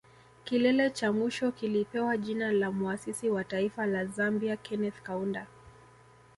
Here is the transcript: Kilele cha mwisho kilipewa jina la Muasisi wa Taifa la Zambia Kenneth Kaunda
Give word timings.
Kilele 0.43 0.89
cha 0.89 1.11
mwisho 1.11 1.51
kilipewa 1.51 2.17
jina 2.17 2.51
la 2.51 2.71
Muasisi 2.71 3.29
wa 3.29 3.43
Taifa 3.43 3.85
la 3.85 4.05
Zambia 4.05 4.57
Kenneth 4.57 5.01
Kaunda 5.03 5.47